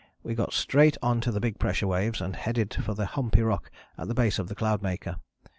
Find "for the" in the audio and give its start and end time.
2.83-3.05